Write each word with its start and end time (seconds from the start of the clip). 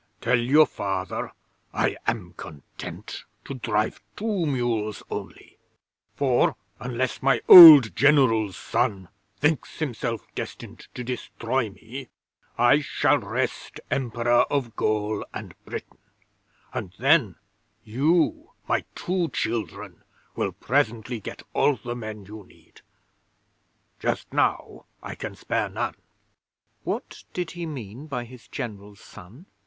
Tell 0.19 0.39
your 0.39 0.65
Father 0.65 1.31
I 1.73 1.95
am 2.07 2.33
content 2.33 3.23
to 3.45 3.53
drive 3.53 4.01
two 4.15 4.47
mules 4.47 5.03
only; 5.11 5.59
for 6.15 6.55
unless 6.79 7.21
my 7.21 7.39
old 7.47 7.95
General's 7.95 8.57
son 8.57 9.09
thinks 9.39 9.77
himself 9.77 10.25
destined 10.33 10.87
to 10.95 11.03
destroy 11.03 11.69
me, 11.69 12.07
I 12.57 12.79
shall 12.79 13.19
rest 13.19 13.79
Emperor 13.91 14.41
of 14.51 14.75
Gaul 14.75 15.23
and 15.35 15.53
Britain, 15.65 15.99
and 16.73 16.95
then 16.97 17.35
you, 17.83 18.53
my 18.67 18.85
two 18.95 19.29
children, 19.29 20.01
will 20.35 20.51
presently 20.51 21.19
get 21.19 21.43
all 21.53 21.75
the 21.75 21.95
men 21.95 22.25
you 22.25 22.43
need. 22.43 22.81
Just 23.99 24.33
now 24.33 24.87
I 25.03 25.13
can 25.13 25.35
spare 25.35 25.69
none."' 25.69 25.93
'What 26.83 27.23
did 27.33 27.51
he 27.51 27.67
mean 27.67 28.07
by 28.07 28.23
his 28.25 28.47
General's 28.47 28.99
son?' 29.01 29.45